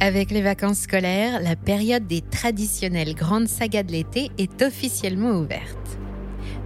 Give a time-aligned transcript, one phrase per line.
[0.00, 5.98] Avec les vacances scolaires, la période des traditionnelles grandes sagas de l'été est officiellement ouverte.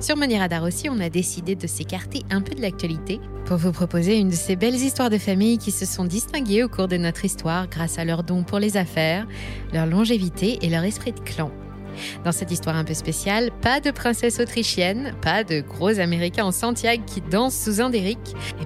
[0.01, 3.73] Sur Money Radar aussi, on a décidé de s'écarter un peu de l'actualité pour vous
[3.73, 6.97] proposer une de ces belles histoires de famille qui se sont distinguées au cours de
[6.97, 9.27] notre histoire grâce à leur don pour les affaires,
[9.73, 11.51] leur longévité et leur esprit de clan.
[12.25, 16.53] Dans cette histoire un peu spéciale, pas de princesse autrichienne, pas de gros américains en
[16.53, 18.17] Santiago qui dansent sous un et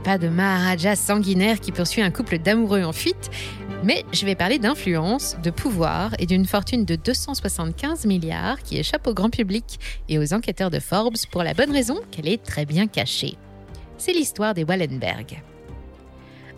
[0.04, 3.30] pas de Maharaja sanguinaire qui poursuit un couple d'amoureux en fuite,
[3.82, 9.06] mais je vais parler d'influence, de pouvoir et d'une fortune de 275 milliards qui échappe
[9.06, 12.64] au grand public et aux enquêteurs de Forbes pour la bonne raison qu'elle est très
[12.64, 13.36] bien cachée.
[13.98, 15.42] C'est l'histoire des Wallenberg.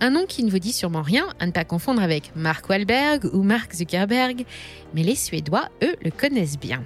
[0.01, 3.25] Un nom qui ne vous dit sûrement rien, à ne pas confondre avec Mark Wahlberg
[3.33, 4.45] ou Mark Zuckerberg,
[4.93, 6.83] mais les Suédois, eux, le connaissent bien.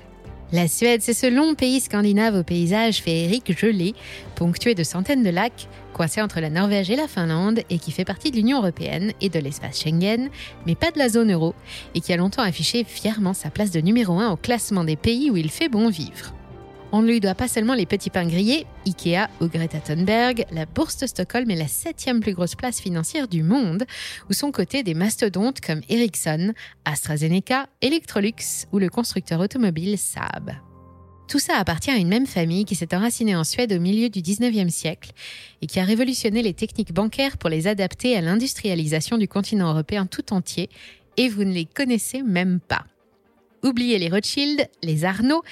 [0.50, 3.94] La Suède, c'est ce long pays scandinave au paysage féerique gelé,
[4.34, 8.06] ponctué de centaines de lacs, coincé entre la Norvège et la Finlande et qui fait
[8.06, 10.30] partie de l'Union européenne et de l'espace Schengen,
[10.66, 11.54] mais pas de la zone euro,
[11.94, 15.30] et qui a longtemps affiché fièrement sa place de numéro 1 au classement des pays
[15.30, 16.32] où il fait bon vivre.
[16.91, 20.64] On ne lui doit pas seulement les petits pains grillés, Ikea ou Greta Thunberg, la
[20.64, 23.84] bourse de Stockholm est la septième plus grosse place financière du monde,
[24.30, 26.55] où sont cotés des mastodontes comme Ericsson,
[26.86, 30.53] AstraZeneca, Electrolux ou le constructeur automobile Saab.
[31.28, 34.20] Tout ça appartient à une même famille qui s'est enracinée en Suède au milieu du
[34.20, 35.11] 19e siècle
[35.61, 40.06] et qui a révolutionné les techniques bancaires pour les adapter à l'industrialisation du continent européen
[40.06, 40.70] tout entier,
[41.19, 42.86] et vous ne les connaissez même pas.
[43.64, 45.42] Oubliez les Rothschild, les Arnaud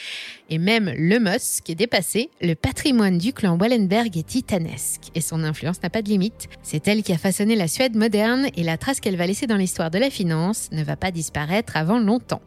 [0.48, 1.16] et même le
[1.62, 6.02] qui est dépassé, le patrimoine du clan Wallenberg est titanesque et son influence n'a pas
[6.02, 6.48] de limite.
[6.62, 9.56] C'est elle qui a façonné la Suède moderne et la trace qu'elle va laisser dans
[9.56, 12.42] l'histoire de la finance ne va pas disparaître avant longtemps.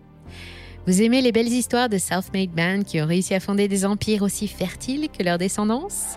[0.88, 4.48] Vous aimez les belles histoires de self-made qui ont réussi à fonder des empires aussi
[4.48, 6.16] fertiles que leur descendance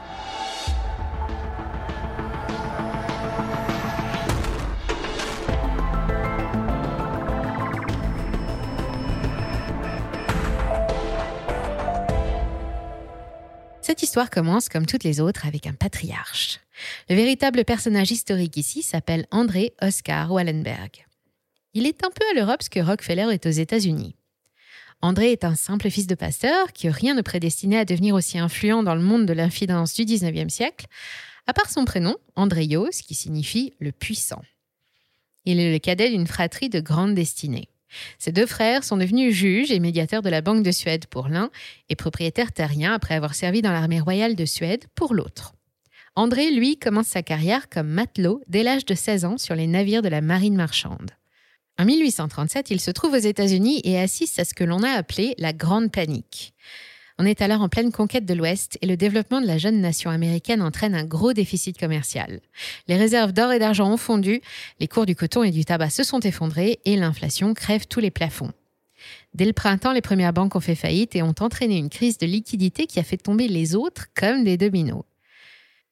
[14.02, 16.58] Cette histoire commence comme toutes les autres avec un patriarche.
[17.08, 21.06] Le véritable personnage historique ici s'appelle André Oscar Wallenberg.
[21.72, 24.16] Il est un peu à l'Europe ce que Rockefeller est aux États-Unis.
[25.02, 28.82] André est un simple fils de pasteur qui rien ne prédestiné à devenir aussi influent
[28.82, 30.86] dans le monde de l'infidence du 19e siècle,
[31.46, 34.42] à part son prénom, Andréos, qui signifie le puissant.
[35.44, 37.68] Il est le cadet d'une fratrie de grande destinée.
[38.18, 41.50] Ses deux frères sont devenus juges et médiateurs de la Banque de Suède pour l'un
[41.88, 45.54] et propriétaires terriens après avoir servi dans l'armée royale de Suède pour l'autre.
[46.14, 50.02] André, lui, commence sa carrière comme matelot dès l'âge de 16 ans sur les navires
[50.02, 51.10] de la marine marchande.
[51.78, 55.34] En 1837, il se trouve aux États-Unis et assiste à ce que l'on a appelé
[55.38, 56.54] la Grande Panique.
[57.22, 60.10] On est alors en pleine conquête de l'Ouest et le développement de la jeune nation
[60.10, 62.40] américaine entraîne un gros déficit commercial.
[62.88, 64.40] Les réserves d'or et d'argent ont fondu,
[64.80, 68.10] les cours du coton et du tabac se sont effondrés et l'inflation crève tous les
[68.10, 68.50] plafonds.
[69.34, 72.26] Dès le printemps, les premières banques ont fait faillite et ont entraîné une crise de
[72.26, 75.04] liquidité qui a fait tomber les autres comme des dominos.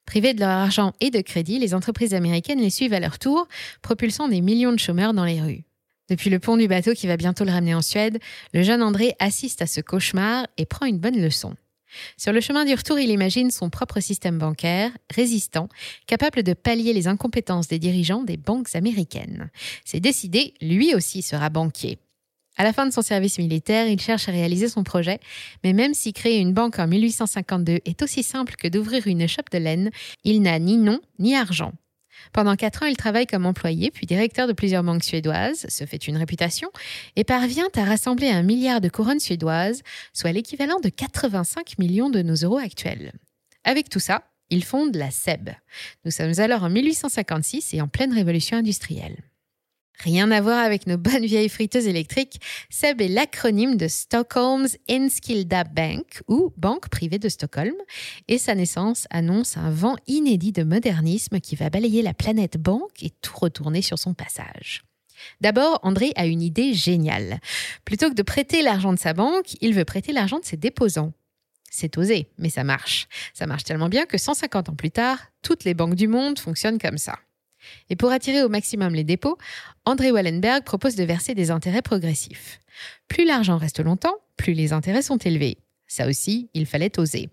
[0.06, 3.46] Privées de leur argent et de crédit, les entreprises américaines les suivent à leur tour,
[3.82, 5.62] propulsant des millions de chômeurs dans les rues.
[6.10, 8.18] Depuis le pont du bateau qui va bientôt le ramener en Suède,
[8.52, 11.54] le jeune André assiste à ce cauchemar et prend une bonne leçon.
[12.16, 15.68] Sur le chemin du retour, il imagine son propre système bancaire, résistant,
[16.06, 19.50] capable de pallier les incompétences des dirigeants des banques américaines.
[19.84, 21.98] C'est décidé, lui aussi sera banquier.
[22.56, 25.20] À la fin de son service militaire, il cherche à réaliser son projet,
[25.62, 29.50] mais même si créer une banque en 1852 est aussi simple que d'ouvrir une échoppe
[29.50, 29.90] de laine,
[30.24, 31.72] il n'a ni nom ni argent.
[32.32, 36.08] Pendant quatre ans, il travaille comme employé, puis directeur de plusieurs banques suédoises, se fait
[36.08, 36.70] une réputation,
[37.16, 39.82] et parvient à rassembler un milliard de couronnes suédoises,
[40.12, 43.12] soit l'équivalent de 85 millions de nos euros actuels.
[43.64, 45.50] Avec tout ça, il fonde la SEB.
[46.04, 49.29] Nous sommes alors en 1856 et en pleine révolution industrielle.
[50.02, 52.40] Rien à voir avec nos bonnes vieilles friteuses électriques,
[52.70, 57.74] SEB est l'acronyme de Stockholm's Enskilda Bank, ou Banque privée de Stockholm,
[58.26, 63.02] et sa naissance annonce un vent inédit de modernisme qui va balayer la planète banque
[63.02, 64.84] et tout retourner sur son passage.
[65.42, 67.38] D'abord, André a une idée géniale.
[67.84, 71.12] Plutôt que de prêter l'argent de sa banque, il veut prêter l'argent de ses déposants.
[71.70, 73.06] C'est osé, mais ça marche.
[73.34, 76.78] Ça marche tellement bien que 150 ans plus tard, toutes les banques du monde fonctionnent
[76.78, 77.18] comme ça.
[77.88, 79.38] Et pour attirer au maximum les dépôts,
[79.84, 82.60] André Wallenberg propose de verser des intérêts progressifs.
[83.08, 85.58] Plus l'argent reste longtemps, plus les intérêts sont élevés.
[85.86, 87.28] Ça aussi, il fallait oser.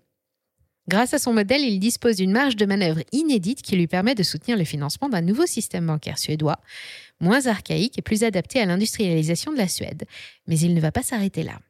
[0.88, 4.22] Grâce à son modèle, il dispose d'une marge de manœuvre inédite qui lui permet de
[4.22, 6.60] soutenir le financement d'un nouveau système bancaire suédois,
[7.20, 10.06] moins archaïque et plus adapté à l'industrialisation de la Suède.
[10.46, 11.60] Mais il ne va pas s'arrêter là.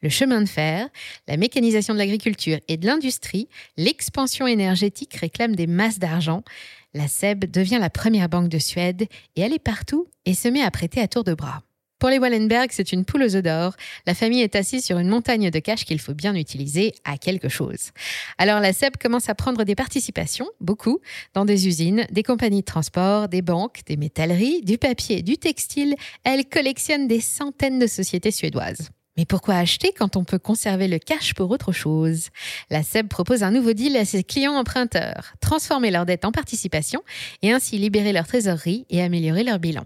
[0.00, 0.88] Le chemin de fer,
[1.26, 6.44] la mécanisation de l'agriculture et de l'industrie, l'expansion énergétique réclament des masses d'argent.
[6.94, 9.06] La SEB devient la première banque de Suède
[9.36, 11.62] et elle est partout et se met à prêter à tour de bras.
[11.98, 13.74] Pour les Wallenberg, c'est une poule aux œufs d'or.
[14.06, 17.48] La famille est assise sur une montagne de cash qu'il faut bien utiliser à quelque
[17.48, 17.90] chose.
[18.38, 21.00] Alors la SEB commence à prendre des participations, beaucoup,
[21.34, 25.96] dans des usines, des compagnies de transport, des banques, des métalleries, du papier, du textile.
[26.22, 28.90] Elle collectionne des centaines de sociétés suédoises.
[29.18, 32.28] Mais pourquoi acheter quand on peut conserver le cash pour autre chose?
[32.70, 37.02] La SEB propose un nouveau deal à ses clients emprunteurs, transformer leurs dettes en participation
[37.42, 39.82] et ainsi libérer leur trésorerie et améliorer leur bilan.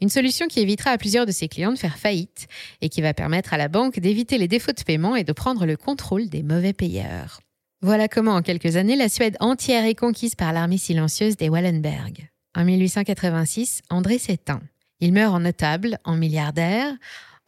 [0.00, 2.48] Une solution qui évitera à plusieurs de ses clients de faire faillite
[2.80, 5.64] et qui va permettre à la banque d'éviter les défauts de paiement et de prendre
[5.64, 7.38] le contrôle des mauvais payeurs.
[7.80, 12.28] Voilà comment en quelques années la Suède entière est conquise par l'armée silencieuse des Wallenberg.
[12.56, 14.62] En 1886, André s'éteint.
[14.98, 16.92] Il meurt en notable, en milliardaire,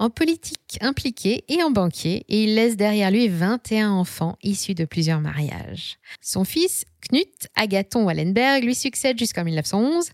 [0.00, 4.87] en politique impliqué et en banquier, et il laisse derrière lui 21 enfants issus de
[4.87, 5.99] plusieurs mariages.
[6.23, 10.08] Son fils, Knut Agathon Wallenberg, lui succède jusqu'en 1911,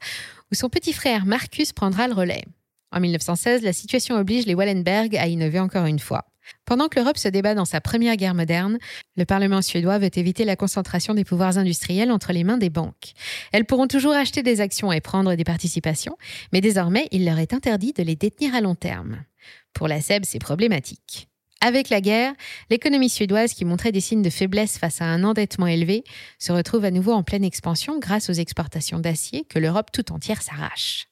[0.51, 2.43] où son petit frère Marcus prendra le relais.
[2.91, 6.25] En 1916, la situation oblige les Wallenberg à innover encore une fois.
[6.65, 8.79] Pendant que l'Europe se débat dans sa première guerre moderne,
[9.17, 13.13] le Parlement suédois veut éviter la concentration des pouvoirs industriels entre les mains des banques.
[13.53, 16.17] Elles pourront toujours acheter des actions et prendre des participations,
[16.53, 19.25] mais désormais, il leur est interdit de les détenir à long terme.
[19.73, 21.29] Pour la SEB, c'est problématique.
[21.63, 22.35] Avec la guerre,
[22.71, 26.05] l'économie suédoise, qui montrait des signes de faiblesse face à un endettement élevé,
[26.39, 30.43] se retrouve à nouveau en pleine expansion grâce aux exportations d'acier que l'Europe tout entière
[30.43, 31.07] s'arrache.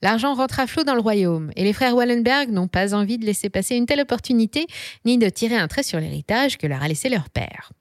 [0.00, 3.26] L'argent rentre à flot dans le royaume et les frères Wallenberg n'ont pas envie de
[3.26, 4.66] laisser passer une telle opportunité
[5.04, 7.72] ni de tirer un trait sur l'héritage que leur a laissé leur père.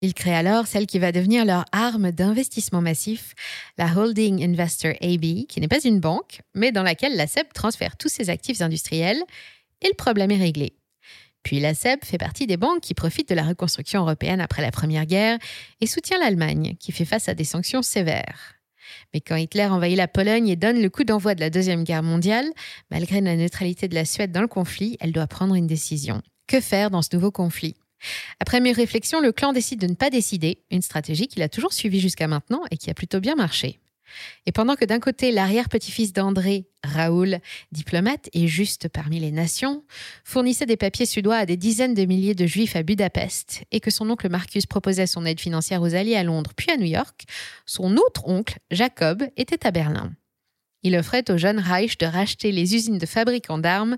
[0.00, 3.34] Ils créent alors celle qui va devenir leur arme d'investissement massif,
[3.78, 7.96] la Holding Investor AB, qui n'est pas une banque, mais dans laquelle la SEB transfère
[7.96, 9.22] tous ses actifs industriels
[9.82, 10.74] et le problème est réglé.
[11.42, 14.70] Puis la SEB fait partie des banques qui profitent de la reconstruction européenne après la
[14.70, 15.38] Première Guerre
[15.80, 18.54] et soutient l'Allemagne, qui fait face à des sanctions sévères.
[19.12, 22.02] Mais quand Hitler envahit la Pologne et donne le coup d'envoi de la Deuxième Guerre
[22.02, 22.46] mondiale,
[22.90, 26.22] malgré la neutralité de la Suède dans le conflit, elle doit prendre une décision.
[26.46, 27.74] Que faire dans ce nouveau conflit?
[28.40, 31.72] Après mes réflexions, le clan décide de ne pas décider, une stratégie qu'il a toujours
[31.72, 33.80] suivie jusqu'à maintenant et qui a plutôt bien marché.
[34.46, 37.38] Et pendant que d'un côté, l'arrière-petit-fils d'André, Raoul,
[37.72, 39.84] diplomate et juste parmi les nations,
[40.24, 43.90] fournissait des papiers suédois à des dizaines de milliers de juifs à Budapest, et que
[43.90, 47.24] son oncle Marcus proposait son aide financière aux Alliés à Londres puis à New York,
[47.66, 50.12] son autre oncle, Jacob, était à Berlin.
[50.82, 53.96] Il offrait au jeune Reich de racheter les usines de fabricants d'armes,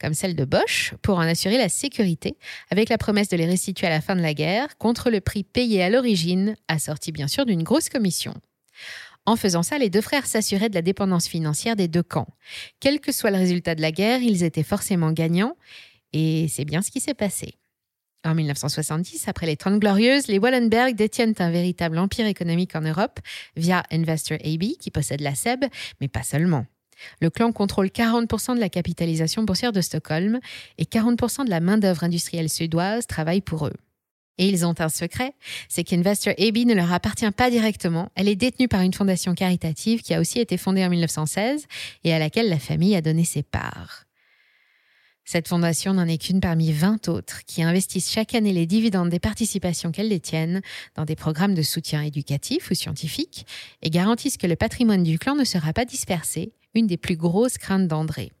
[0.00, 2.36] comme celle de Bosch, pour en assurer la sécurité,
[2.70, 5.42] avec la promesse de les restituer à la fin de la guerre, contre le prix
[5.42, 8.34] payé à l'origine, assorti bien sûr d'une grosse commission.
[9.26, 12.28] En faisant ça, les deux frères s'assuraient de la dépendance financière des deux camps.
[12.80, 15.56] Quel que soit le résultat de la guerre, ils étaient forcément gagnants,
[16.12, 17.59] et c'est bien ce qui s'est passé.
[18.24, 23.18] En 1970, après les Trente Glorieuses, les Wallenberg détiennent un véritable empire économique en Europe
[23.56, 25.64] via Investor AB, qui possède la SEB,
[26.00, 26.66] mais pas seulement.
[27.20, 30.38] Le clan contrôle 40% de la capitalisation boursière de Stockholm
[30.76, 33.76] et 40% de la main-d'œuvre industrielle suédoise travaille pour eux.
[34.36, 35.34] Et ils ont un secret,
[35.68, 38.10] c'est qu'Investor AB ne leur appartient pas directement.
[38.14, 41.66] Elle est détenue par une fondation caritative qui a aussi été fondée en 1916
[42.04, 44.04] et à laquelle la famille a donné ses parts.
[45.24, 49.20] Cette fondation n'en est qu'une parmi 20 autres qui investissent chaque année les dividendes des
[49.20, 50.60] participations qu'elles détiennent
[50.96, 53.46] dans des programmes de soutien éducatif ou scientifique
[53.82, 57.58] et garantissent que le patrimoine du clan ne sera pas dispersé, une des plus grosses
[57.58, 58.32] craintes d'André.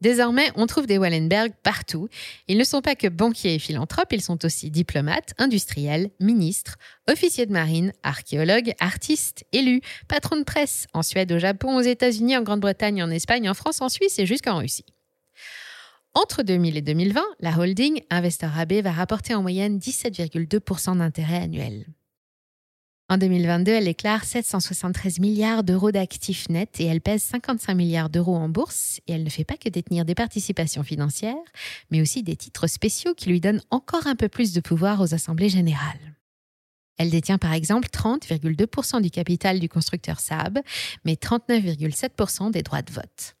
[0.00, 2.08] Désormais, on trouve des Wallenberg partout.
[2.48, 7.44] Ils ne sont pas que banquiers et philanthropes, ils sont aussi diplomates, industriels, ministres, officiers
[7.44, 12.42] de marine, archéologues, artistes, élus, patrons de presse, en Suède, au Japon, aux États-Unis, en
[12.42, 14.86] Grande-Bretagne, en Espagne, en France, en Suisse et jusqu'en Russie.
[16.14, 21.86] Entre 2000 et 2020, la holding Investor AB va rapporter en moyenne 17,2% d'intérêt annuel.
[23.08, 28.36] En 2022, elle déclare 773 milliards d'euros d'actifs nets et elle pèse 55 milliards d'euros
[28.36, 29.00] en bourse.
[29.06, 31.34] Et elle ne fait pas que détenir des participations financières,
[31.90, 35.14] mais aussi des titres spéciaux qui lui donnent encore un peu plus de pouvoir aux
[35.14, 36.16] assemblées générales.
[36.98, 40.58] Elle détient par exemple 30,2% du capital du constructeur Saab,
[41.04, 43.36] mais 39,7% des droits de vote.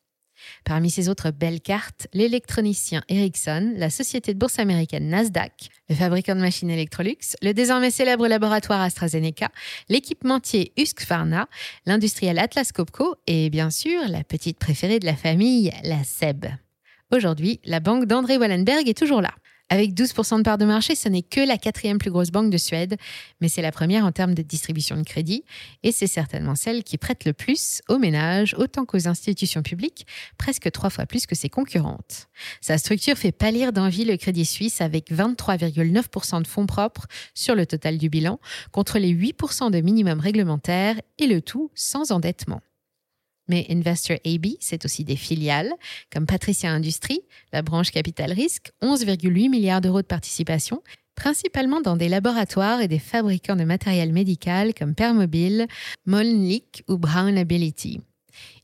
[0.64, 6.34] Parmi ces autres belles cartes, l'électronicien Ericsson, la société de bourse américaine Nasdaq, le fabricant
[6.34, 9.50] de machines Electrolux, le désormais célèbre laboratoire AstraZeneca,
[9.88, 11.48] l'équipementier Husqvarna,
[11.86, 16.46] l'industriel Atlas Copco et bien sûr la petite préférée de la famille, la SEB.
[17.12, 19.34] Aujourd'hui, la banque d'André Wallenberg est toujours là.
[19.72, 22.58] Avec 12% de part de marché, ce n'est que la quatrième plus grosse banque de
[22.58, 22.96] Suède,
[23.40, 25.44] mais c'est la première en termes de distribution de crédit,
[25.84, 30.08] et c'est certainement celle qui prête le plus aux ménages autant qu'aux institutions publiques,
[30.38, 32.26] presque trois fois plus que ses concurrentes.
[32.60, 37.64] Sa structure fait pâlir d'envie le Crédit Suisse avec 23,9% de fonds propres sur le
[37.64, 38.40] total du bilan,
[38.72, 42.60] contre les 8% de minimum réglementaire, et le tout sans endettement.
[43.50, 45.72] Mais Investor AB, c'est aussi des filiales,
[46.12, 47.20] comme Patricia Industries,
[47.52, 50.84] la branche capital risque, 11,8 milliards d'euros de participation,
[51.16, 55.66] principalement dans des laboratoires et des fabricants de matériel médical comme Permobil,
[56.06, 58.00] Molenbeek ou Brown Ability.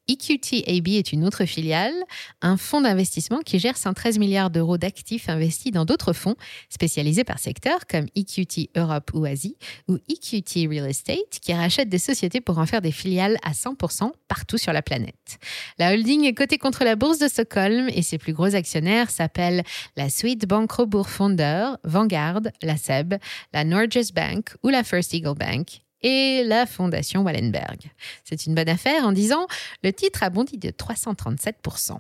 [0.08, 1.94] EQT AB est une autre filiale,
[2.40, 6.36] un fonds d'investissement qui gère 113 milliards d'euros d'actifs investis dans d'autres fonds
[6.70, 9.56] spécialisés par secteur comme EQT Europe ou Asie
[9.88, 14.12] ou EQT Real Estate qui rachète des sociétés pour en faire des filiales à 100%
[14.28, 15.38] partout sur la planète.
[15.78, 19.64] La holding est cotée contre la bourse de Stockholm et ses plus gros actionnaires s'appellent
[19.96, 23.14] la Sweet Bank Robur Fonder, Vanguard, la SEB,
[23.52, 27.90] la Norges Bank ou la First Eagle Bank et la Fondation Wallenberg.
[28.22, 29.48] C'est une bonne affaire en disant
[29.82, 31.98] le titre a bondi de 337%.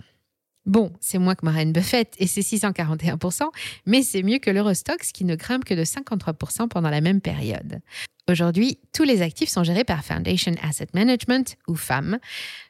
[0.64, 3.42] Bon, c'est moins que Warren Buffett et c'est 641%,
[3.84, 7.80] mais c'est mieux que l'Eurostox qui ne grimpe que de 53% pendant la même période.
[8.28, 12.18] Aujourd'hui, tous les actifs sont gérés par Foundation Asset Management ou FAM,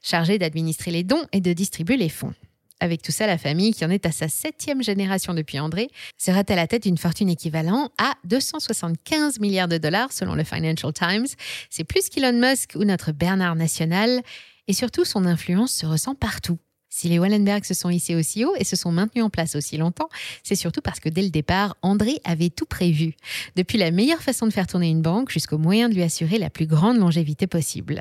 [0.03, 2.35] chargé d'administrer les dons et de distribuer les fonds.
[2.81, 6.43] Avec tout ça, la famille, qui en est à sa septième génération depuis André, sera
[6.47, 11.27] à la tête d'une fortune équivalente à 275 milliards de dollars selon le Financial Times?
[11.71, 14.21] C'est plus qu'Elon Musk ou notre Bernard National.
[14.69, 16.59] Et surtout, son influence se ressent partout.
[16.89, 19.77] Si les Wallenberg se sont hissés aussi haut et se sont maintenus en place aussi
[19.77, 20.09] longtemps,
[20.43, 23.15] c'est surtout parce que dès le départ, André avait tout prévu.
[23.55, 26.49] Depuis la meilleure façon de faire tourner une banque jusqu'au moyen de lui assurer la
[26.49, 28.01] plus grande longévité possible.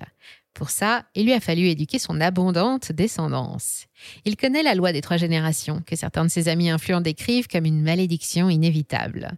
[0.55, 3.87] Pour ça, il lui a fallu éduquer son abondante descendance.
[4.23, 7.65] Il connaît la loi des trois générations, que certains de ses amis influents décrivent comme
[7.65, 9.31] une malédiction inévitable.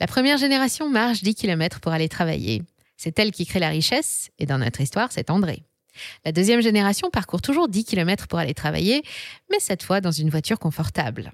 [0.00, 2.62] La première génération marche 10 km pour aller travailler.
[2.96, 5.64] C'est elle qui crée la richesse, et dans notre histoire, c'est André.
[6.24, 9.02] La deuxième génération parcourt toujours 10 km pour aller travailler,
[9.50, 11.30] mais cette fois dans une voiture confortable.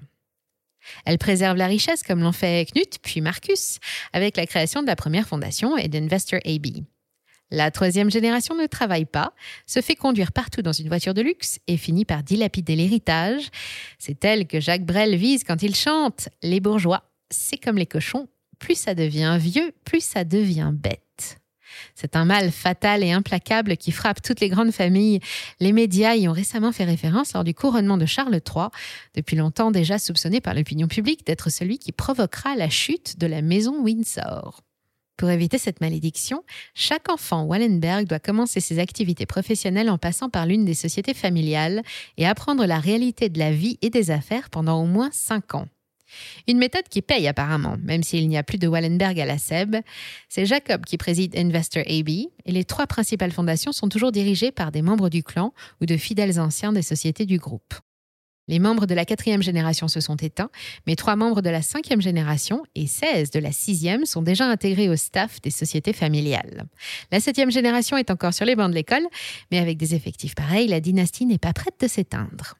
[1.05, 3.79] Elle préserve la richesse comme l'ont fait Knut puis Marcus,
[4.11, 6.83] avec la création de la première fondation et d'Investor AB.
[7.51, 9.33] La troisième génération ne travaille pas,
[9.67, 13.49] se fait conduire partout dans une voiture de luxe et finit par dilapider l'héritage.
[13.99, 18.29] C'est elle que Jacques Brel vise quand il chante Les bourgeois, c'est comme les cochons,
[18.57, 21.01] plus ça devient vieux, plus ça devient bête.
[21.95, 25.19] C'est un mal fatal et implacable qui frappe toutes les grandes familles.
[25.59, 28.67] Les médias y ont récemment fait référence lors du couronnement de Charles III,
[29.15, 33.41] depuis longtemps déjà soupçonné par l'opinion publique d'être celui qui provoquera la chute de la
[33.41, 34.61] maison Windsor.
[35.21, 40.47] Pour éviter cette malédiction, chaque enfant Wallenberg doit commencer ses activités professionnelles en passant par
[40.47, 41.83] l'une des sociétés familiales
[42.17, 45.67] et apprendre la réalité de la vie et des affaires pendant au moins 5 ans.
[46.47, 49.75] Une méthode qui paye apparemment, même s'il n'y a plus de Wallenberg à la SEB.
[50.27, 54.71] C'est Jacob qui préside Investor AB et les trois principales fondations sont toujours dirigées par
[54.71, 57.75] des membres du clan ou de fidèles anciens des sociétés du groupe.
[58.51, 60.49] Les membres de la quatrième génération se sont éteints,
[60.85, 64.89] mais trois membres de la cinquième génération et 16 de la sixième sont déjà intégrés
[64.89, 66.65] au staff des sociétés familiales.
[67.13, 69.07] La septième génération est encore sur les bancs de l'école,
[69.51, 72.55] mais avec des effectifs pareils, la dynastie n'est pas prête de s'éteindre.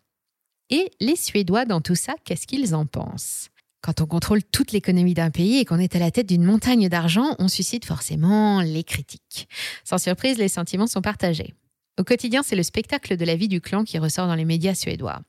[0.70, 3.50] Et les Suédois dans tout ça, qu'est-ce qu'ils en pensent?
[3.82, 6.88] Quand on contrôle toute l'économie d'un pays et qu'on est à la tête d'une montagne
[6.88, 9.50] d'argent, on suscite forcément les critiques.
[9.84, 11.54] Sans surprise, les sentiments sont partagés.
[12.00, 14.74] Au quotidien, c'est le spectacle de la vie du clan qui ressort dans les médias
[14.74, 15.22] suédois.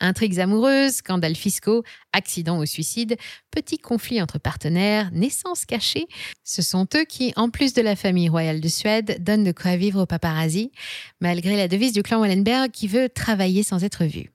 [0.00, 1.82] Intrigues amoureuses, scandales fiscaux,
[2.12, 3.16] accidents ou suicides,
[3.50, 6.06] petits conflits entre partenaires, naissances cachées,
[6.42, 9.76] ce sont eux qui, en plus de la famille royale de Suède, donnent de quoi
[9.76, 10.72] vivre aux paparazzi,
[11.20, 14.30] malgré la devise du clan Wallenberg qui veut travailler sans être vu.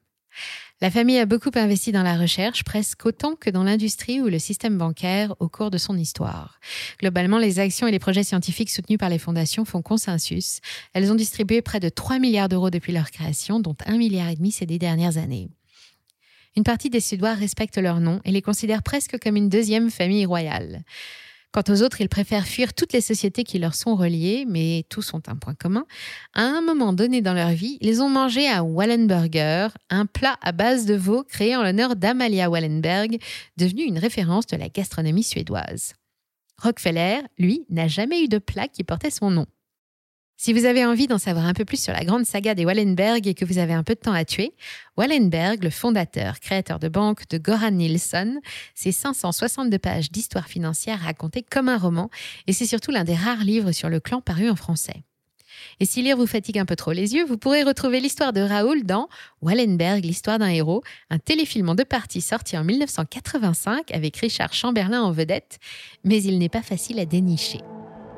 [0.81, 4.39] La famille a beaucoup investi dans la recherche, presque autant que dans l'industrie ou le
[4.39, 6.61] système bancaire au cours de son histoire.
[6.99, 10.61] Globalement, les actions et les projets scientifiques soutenus par les fondations font consensus.
[10.93, 14.65] Elles ont distribué près de 3 milliards d'euros depuis leur création, dont 1,5 milliard ces
[14.65, 15.49] dix dernières années.
[16.55, 20.25] Une partie des Suédois respectent leur nom et les considèrent presque comme une deuxième famille
[20.25, 20.83] royale.
[21.51, 25.13] Quant aux autres, ils préfèrent fuir toutes les sociétés qui leur sont reliées, mais tous
[25.15, 25.85] ont un point commun.
[26.33, 30.51] À un moment donné dans leur vie, ils ont mangé un Wallenburger, un plat à
[30.51, 33.17] base de veau créé en l'honneur d'Amalia Wallenberg,
[33.57, 35.95] devenu une référence de la gastronomie suédoise.
[36.61, 39.47] Rockefeller, lui, n'a jamais eu de plat qui portait son nom.
[40.41, 43.27] Si vous avez envie d'en savoir un peu plus sur la grande saga des Wallenberg
[43.27, 44.53] et que vous avez un peu de temps à tuer,
[44.95, 48.39] Wallenberg, le fondateur, créateur de banque de Goran Nilsson,
[48.73, 52.09] c'est 562 pages d'histoire financière racontées comme un roman
[52.47, 55.03] et c'est surtout l'un des rares livres sur le clan parus en français.
[55.81, 58.39] Et si lire vous fatigue un peu trop les yeux, vous pourrez retrouver l'histoire de
[58.39, 59.09] Raoul dans
[59.41, 65.01] Wallenberg, l'histoire d'un héros, un téléfilm en deux parties sorti en 1985 avec Richard Chamberlain
[65.01, 65.59] en vedette,
[66.05, 67.59] mais il n'est pas facile à dénicher.